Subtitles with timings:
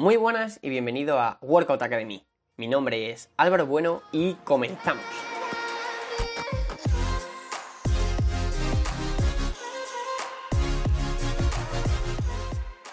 [0.00, 2.24] Muy buenas y bienvenido a Workout Academy.
[2.56, 5.02] Mi nombre es Álvaro Bueno y comenzamos.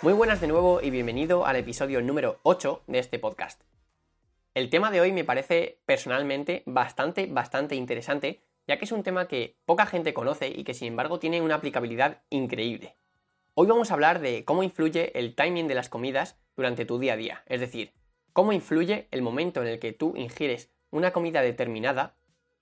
[0.00, 3.60] Muy buenas de nuevo y bienvenido al episodio número 8 de este podcast.
[4.54, 9.26] El tema de hoy me parece personalmente bastante, bastante interesante, ya que es un tema
[9.26, 12.94] que poca gente conoce y que sin embargo tiene una aplicabilidad increíble.
[13.54, 17.14] Hoy vamos a hablar de cómo influye el timing de las comidas durante tu día
[17.14, 17.92] a día, es decir,
[18.32, 22.14] cómo influye el momento en el que tú ingieres una comida determinada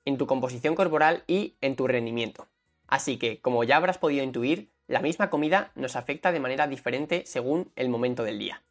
[0.05, 2.49] en tu composición corporal y en tu rendimiento.
[2.87, 7.23] Así que, como ya habrás podido intuir, la misma comida nos afecta de manera diferente
[7.25, 8.63] según el momento del día.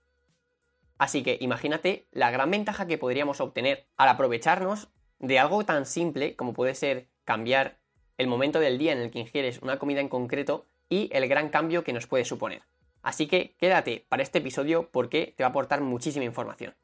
[0.98, 6.36] Así que imagínate la gran ventaja que podríamos obtener al aprovecharnos de algo tan simple
[6.36, 7.80] como puede ser cambiar
[8.18, 11.48] el momento del día en el que ingieres una comida en concreto y el gran
[11.48, 12.64] cambio que nos puede suponer.
[13.02, 16.76] Así que quédate para este episodio porque te va a aportar muchísima información.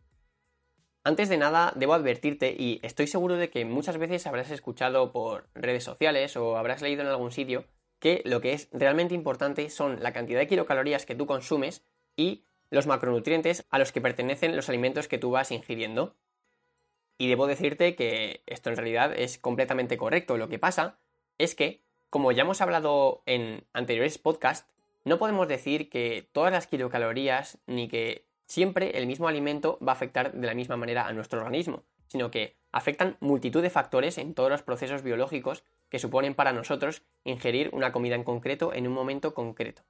[1.04, 5.48] Antes de nada, debo advertirte, y estoy seguro de que muchas veces habrás escuchado por
[5.54, 7.66] redes sociales o habrás leído en algún sitio,
[8.00, 12.44] que lo que es realmente importante son la cantidad de kilocalorías que tú consumes y
[12.72, 16.16] los macronutrientes a los que pertenecen los alimentos que tú vas ingiriendo.
[17.20, 20.38] Y debo decirte que esto en realidad es completamente correcto.
[20.38, 20.98] Lo que pasa
[21.38, 24.74] es que como ya hemos hablado en anteriores podcasts,
[25.06, 29.96] no podemos decir que todas las kilocalorías ni que siempre el mismo alimento va a
[29.96, 34.34] afectar de la misma manera a nuestro organismo, sino que afectan multitud de factores en
[34.34, 38.94] todos los procesos biológicos que suponen para nosotros ingerir una comida en concreto en un
[38.94, 39.84] momento concreto.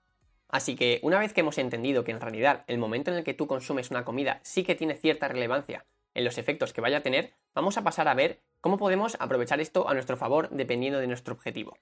[0.49, 3.33] Así que una vez que hemos entendido que en realidad el momento en el que
[3.33, 7.03] tú consumes una comida sí que tiene cierta relevancia en los efectos que vaya a
[7.03, 11.07] tener, vamos a pasar a ver cómo podemos aprovechar esto a nuestro favor dependiendo de
[11.07, 11.77] nuestro objetivo.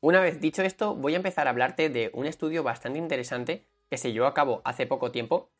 [0.00, 3.98] Una vez dicho esto, voy a empezar a hablarte de un estudio bastante interesante que
[3.98, 5.50] se llevó a cabo hace poco tiempo,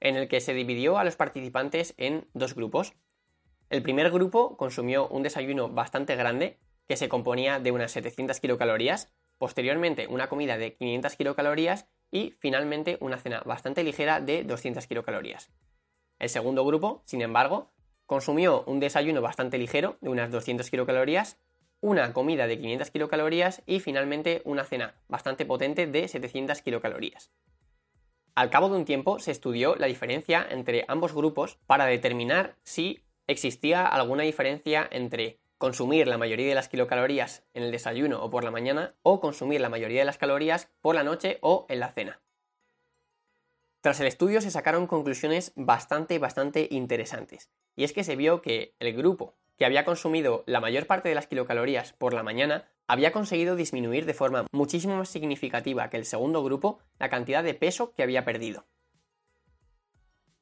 [0.00, 2.94] en el que se dividió a los participantes en dos grupos.
[3.68, 9.12] El primer grupo consumió un desayuno bastante grande, que se componía de unas 700 kilocalorías,
[9.36, 15.50] posteriormente una comida de 500 kilocalorías y finalmente una cena bastante ligera de 200 kilocalorías.
[16.18, 17.70] El segundo grupo, sin embargo,
[18.06, 21.38] consumió un desayuno bastante ligero de unas 200 kilocalorías,
[21.80, 27.30] una comida de 500 kilocalorías y finalmente una cena bastante potente de 700 kilocalorías.
[28.34, 33.00] Al cabo de un tiempo se estudió la diferencia entre ambos grupos para determinar si
[33.26, 38.44] existía alguna diferencia entre consumir la mayoría de las kilocalorías en el desayuno o por
[38.44, 41.90] la mañana o consumir la mayoría de las calorías por la noche o en la
[41.90, 42.20] cena.
[43.80, 47.50] Tras el estudio se sacaron conclusiones bastante, bastante interesantes.
[47.76, 51.14] Y es que se vio que el grupo que había consumido la mayor parte de
[51.14, 56.04] las kilocalorías por la mañana, había conseguido disminuir de forma muchísimo más significativa que el
[56.04, 58.64] segundo grupo la cantidad de peso que había perdido.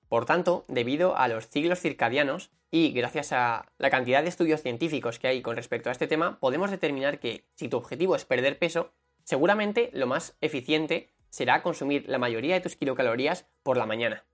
[0.08, 5.18] Por tanto, debido a los ciclos circadianos y gracias a la cantidad de estudios científicos
[5.18, 8.58] que hay con respecto a este tema, podemos determinar que si tu objetivo es perder
[8.58, 8.92] peso,
[9.24, 14.24] seguramente lo más eficiente será consumir la mayoría de tus kilocalorías por la mañana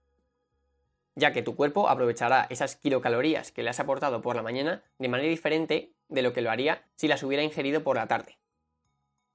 [1.15, 5.09] ya que tu cuerpo aprovechará esas kilocalorías que le has aportado por la mañana de
[5.09, 8.39] manera diferente de lo que lo haría si las hubiera ingerido por la tarde.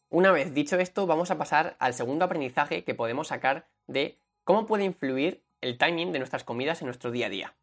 [0.09, 4.65] Una vez dicho esto, vamos a pasar al segundo aprendizaje que podemos sacar de cómo
[4.65, 7.57] puede influir el timing de nuestras comidas en nuestro día a día.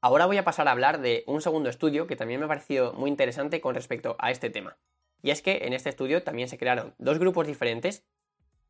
[0.00, 2.92] Ahora voy a pasar a hablar de un segundo estudio que también me ha parecido
[2.94, 4.78] muy interesante con respecto a este tema.
[5.22, 8.04] Y es que en este estudio también se crearon dos grupos diferentes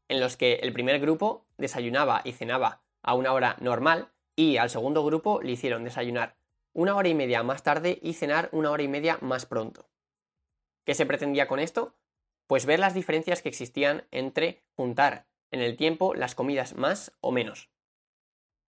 [0.08, 4.70] en los que el primer grupo desayunaba y cenaba a una hora normal y al
[4.70, 6.36] segundo grupo le hicieron desayunar
[6.74, 9.88] una hora y media más tarde y cenar una hora y media más pronto.
[10.84, 11.96] ¿Qué se pretendía con esto?
[12.46, 17.32] Pues ver las diferencias que existían entre juntar en el tiempo las comidas más o
[17.32, 17.70] menos.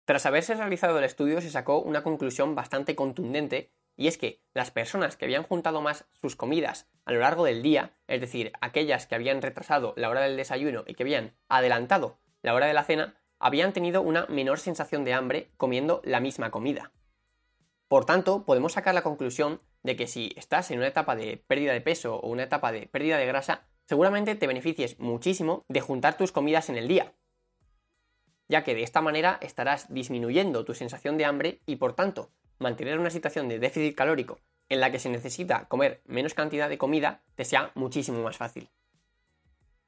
[0.06, 4.69] Tras haberse realizado el estudio se sacó una conclusión bastante contundente y es que las
[4.69, 9.07] personas que habían juntado más sus comidas a lo largo del día, es decir, aquellas
[9.07, 12.84] que habían retrasado la hora del desayuno y que habían adelantado la hora de la
[12.84, 16.94] cena, habían tenido una menor sensación de hambre comiendo la misma comida.
[17.90, 21.73] Por tanto, podemos sacar la conclusión de que si estás en una etapa de pérdida
[21.73, 26.16] de peso o una etapa de pérdida de grasa, seguramente te beneficies muchísimo de juntar
[26.16, 27.14] tus comidas en el día,
[28.47, 32.97] ya que de esta manera estarás disminuyendo tu sensación de hambre y por tanto mantener
[32.97, 34.40] una situación de déficit calórico
[34.70, 38.70] en la que se necesita comer menos cantidad de comida te sea muchísimo más fácil.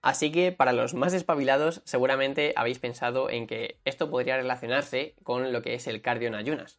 [0.05, 5.51] Así que para los más espabilados seguramente habéis pensado en que esto podría relacionarse con
[5.51, 6.77] lo que es el cardio en ayunas,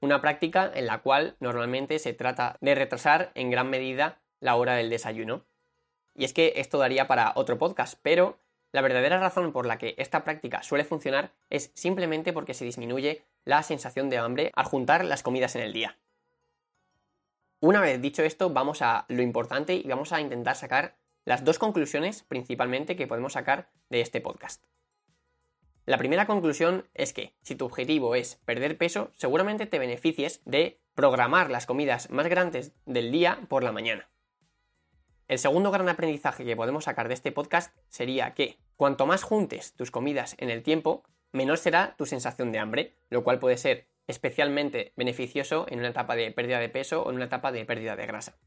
[0.00, 4.74] una práctica en la cual normalmente se trata de retrasar en gran medida la hora
[4.74, 5.44] del desayuno.
[6.16, 8.38] Y es que esto daría para otro podcast, pero
[8.72, 13.22] la verdadera razón por la que esta práctica suele funcionar es simplemente porque se disminuye
[13.44, 15.96] la sensación de hambre al juntar las comidas en el día.
[17.60, 21.58] Una vez dicho esto, vamos a lo importante y vamos a intentar sacar las dos
[21.58, 24.64] conclusiones principalmente que podemos sacar de este podcast.
[25.86, 30.80] La primera conclusión es que si tu objetivo es perder peso, seguramente te beneficies de
[30.94, 34.08] programar las comidas más grandes del día por la mañana.
[35.28, 39.74] El segundo gran aprendizaje que podemos sacar de este podcast sería que cuanto más juntes
[39.74, 43.88] tus comidas en el tiempo, menor será tu sensación de hambre, lo cual puede ser
[44.06, 47.96] especialmente beneficioso en una etapa de pérdida de peso o en una etapa de pérdida
[47.96, 48.38] de grasa.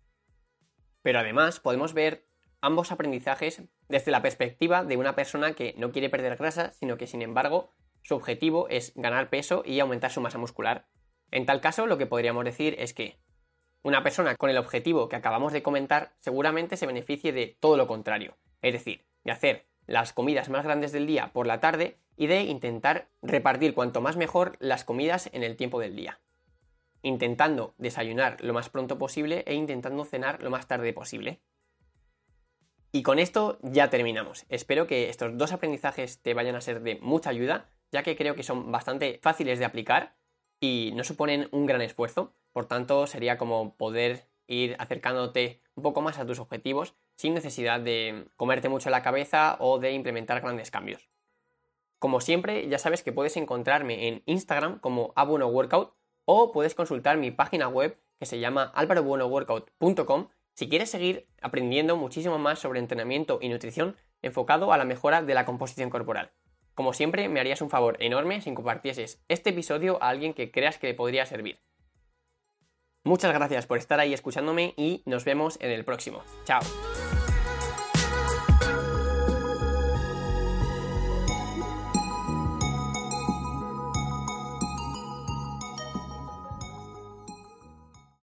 [1.01, 2.27] Pero además podemos ver
[2.61, 7.07] ambos aprendizajes desde la perspectiva de una persona que no quiere perder grasa, sino que
[7.07, 7.73] sin embargo
[8.03, 10.87] su objetivo es ganar peso y aumentar su masa muscular.
[11.31, 13.19] En tal caso, lo que podríamos decir es que
[13.83, 17.87] una persona con el objetivo que acabamos de comentar seguramente se beneficie de todo lo
[17.87, 22.27] contrario, es decir, de hacer las comidas más grandes del día por la tarde y
[22.27, 26.19] de intentar repartir cuanto más mejor las comidas en el tiempo del día.
[27.01, 31.39] Intentando desayunar lo más pronto posible e intentando cenar lo más tarde posible.
[32.97, 34.47] Y con esto ya terminamos.
[34.49, 38.33] Espero que estos dos aprendizajes te vayan a ser de mucha ayuda, ya que creo
[38.33, 40.15] que son bastante fáciles de aplicar
[40.59, 42.33] y no suponen un gran esfuerzo.
[42.53, 47.79] Por tanto, sería como poder ir acercándote un poco más a tus objetivos sin necesidad
[47.79, 51.07] de comerte mucho la cabeza o de implementar grandes cambios.
[51.99, 55.93] Como siempre, ya sabes que puedes encontrarme en Instagram como Workout
[56.25, 62.39] o puedes consultar mi página web que se llama alvarobuenoworkout.com si quieres seguir aprendiendo muchísimo
[62.39, 66.31] más sobre entrenamiento y nutrición enfocado a la mejora de la composición corporal.
[66.73, 70.79] Como siempre, me harías un favor enorme si compartieses este episodio a alguien que creas
[70.79, 71.59] que le podría servir.
[73.03, 76.23] Muchas gracias por estar ahí escuchándome y nos vemos en el próximo.
[76.45, 76.61] Chao.